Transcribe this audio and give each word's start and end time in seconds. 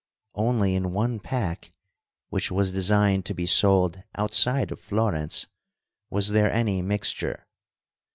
Only 0.33 0.73
in 0.73 0.93
one 0.93 1.19
pack, 1.19 1.73
which 2.31 2.49
was 2.49 2.71
designed 2.71 3.23
to 3.25 3.35
be 3.35 3.45
sold 3.45 4.01
outside 4.15 4.71
of 4.71 4.79
Florence, 4.81 5.45
was 6.09 6.29
there 6.29 6.51
any 6.51 6.81
mixture. 6.81 7.45